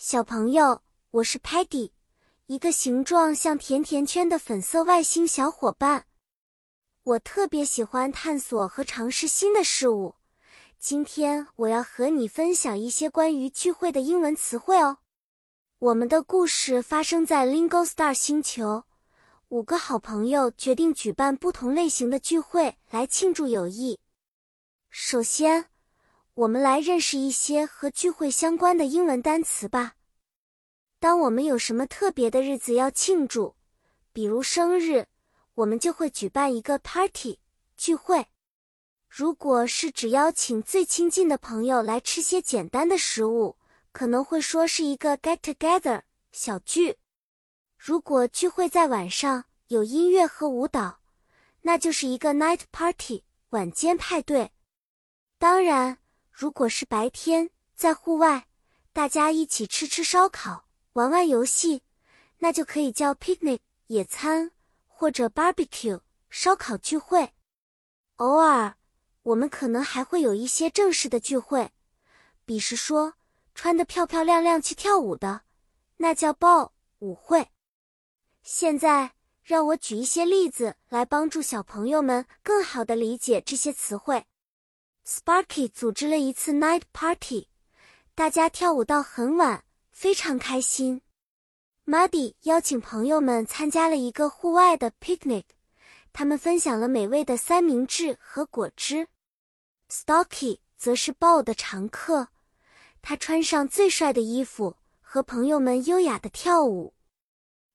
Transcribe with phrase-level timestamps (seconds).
[0.00, 0.80] 小朋友，
[1.10, 1.90] 我是 Patty，
[2.46, 6.06] 一个形状像甜甜圈的粉色外星小伙伴。
[7.02, 10.14] 我特别喜欢探索和尝试新的事物。
[10.78, 14.98] 今天我要和你分享一些关于聚会的英文词汇哦。
[15.80, 18.84] 我们的故事发生在 Lingo Star 星球，
[19.48, 23.98] 五个好朋友决定举办不同类型的聚会来庆祝友谊。
[24.90, 25.66] 首先，
[26.38, 29.96] 我们来认识一些和聚会相关的英文单词吧。
[31.00, 33.56] 当我们有什么特别的日子要庆祝，
[34.12, 35.06] 比如生日，
[35.54, 37.40] 我们就会举办一个 party
[37.76, 38.28] 聚会。
[39.08, 43.56] 如果是只邀请最亲近的朋友来吃些简单的食物，
[43.90, 46.98] 可能会说是一个 get together 小聚。
[47.76, 51.00] 如果聚会在晚上，有音乐和舞蹈，
[51.62, 54.52] 那就是一个 night party 晚间派对。
[55.40, 55.98] 当然。
[56.40, 58.46] 如果是白天在户外，
[58.92, 61.82] 大家一起吃吃烧烤、玩玩游戏，
[62.38, 63.58] 那就可以叫 picnic
[63.88, 64.52] 野餐
[64.86, 65.98] 或者 barbecue
[66.30, 67.34] 烧烤聚会。
[68.18, 68.76] 偶尔，
[69.24, 71.72] 我们可能还会有一些正式的聚会，
[72.44, 73.14] 比如说
[73.56, 75.42] 穿得漂漂亮亮去跳舞的，
[75.96, 77.48] 那叫 ball 舞会。
[78.44, 84.24] 现在，让我举一些例子来帮助小朋友们更好地理解这些词汇。
[85.08, 87.48] Sparky 组织了一次 night party，
[88.14, 91.00] 大家跳舞到很晚，非常开心。
[91.86, 95.44] Muddy 邀请朋友们参加了一个户外的 picnic，
[96.12, 99.08] 他们分享了美味的三明治和果汁。
[99.88, 102.28] Stocky 则是 ball 的常客，
[103.00, 106.92] 他穿上最帅的衣服，和朋友们优雅的跳舞。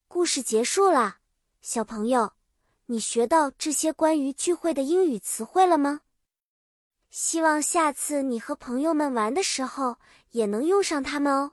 [0.08, 1.18] 故事结束了，
[1.64, 2.34] 小朋友，
[2.86, 6.02] 你学到这些关于聚会的英语词汇了吗？
[7.14, 9.97] 希望下次你和朋友们玩的时候
[10.31, 11.52] 也能用上它们哦。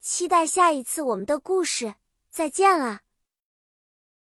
[0.00, 1.96] 期待下一次我们的故事，
[2.30, 3.00] 再见了。